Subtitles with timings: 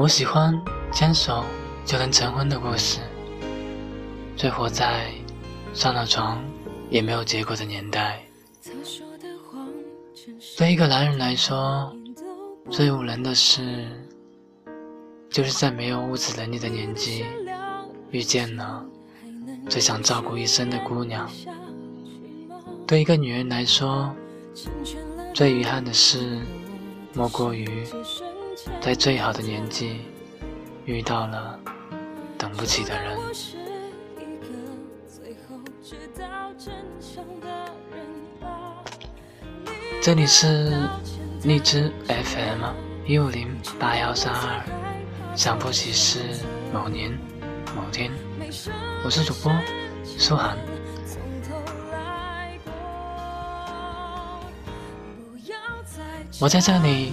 [0.00, 0.58] 我喜欢
[0.90, 1.44] 牵手
[1.84, 3.00] 就能成婚的故事，
[4.34, 5.10] 最活在
[5.74, 6.42] 上了床
[6.88, 8.24] 也没有结果的年代。
[10.56, 11.94] 对一个男人来说，
[12.70, 13.86] 最无能的事，
[15.28, 17.26] 就是在没有物质能力的年纪，
[18.10, 18.82] 遇见了
[19.68, 21.30] 最想照顾一生的姑娘。
[22.86, 24.10] 对一个女人来说，
[25.34, 26.38] 最遗憾的事，
[27.12, 27.84] 莫过于。
[28.80, 30.00] 在最好的年纪
[30.84, 31.58] 遇到了
[32.38, 33.18] 等不起的人。
[40.02, 40.72] 这里是
[41.44, 42.64] 荔枝 FM
[43.06, 44.64] 一五零八幺三二，
[45.36, 46.20] 想不起是
[46.72, 47.10] 某年
[47.76, 48.10] 某天，
[49.04, 49.52] 我是主播
[50.04, 50.56] 苏涵。
[56.40, 57.12] 我在这里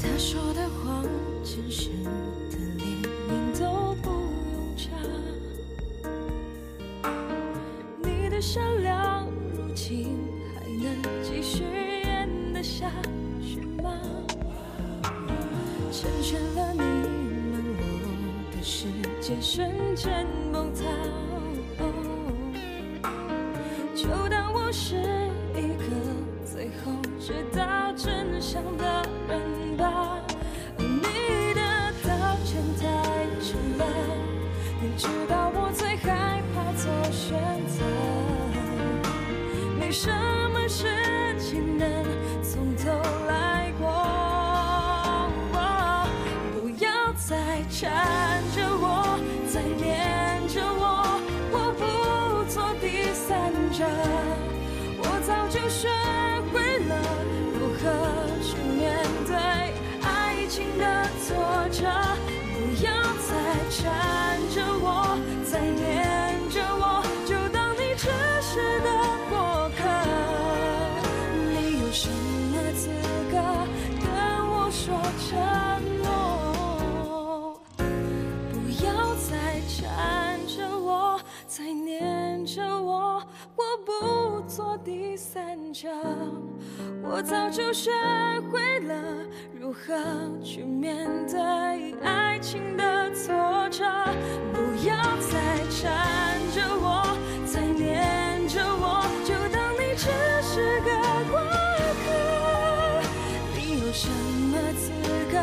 [0.00, 1.04] 他说的谎，
[1.42, 1.90] 前世
[2.50, 2.86] 的连
[3.28, 4.86] 命都不用查。
[8.02, 10.16] 你的善良，如今
[10.54, 11.64] 还能继续
[12.04, 12.88] 演得下
[13.42, 13.92] 去吗？
[15.90, 18.86] 成全了你们，我的世
[19.20, 20.84] 界瞬间崩塌。
[23.96, 24.94] 就当我是
[25.56, 25.90] 一个
[26.44, 27.67] 最后知道
[39.90, 40.12] 什
[40.52, 40.84] 么事
[41.38, 42.04] 情能
[42.42, 42.90] 从头
[43.26, 43.88] 来过，
[46.52, 49.18] 不要再缠着我，
[49.50, 51.18] 再念着我，
[51.50, 53.84] 我不做第三者。
[55.00, 55.88] 我早就学
[56.52, 56.92] 会了
[57.54, 57.82] 如何
[58.42, 58.94] 去面
[59.26, 59.34] 对
[60.02, 60.84] 爱情的
[61.26, 61.28] 挫
[61.72, 61.88] 折，
[84.58, 85.88] 做第三者，
[87.00, 87.92] 我早就学
[88.50, 88.94] 会了
[89.56, 89.94] 如何
[90.42, 93.36] 去面对爱情的挫
[93.70, 93.84] 折。
[94.52, 94.96] 不要
[95.30, 97.06] 再缠着我，
[97.46, 100.10] 再黏着我，就当你只
[100.42, 100.90] 是个
[101.30, 101.38] 过
[102.02, 102.06] 客。
[103.54, 104.90] 你有什么资
[105.30, 105.38] 格？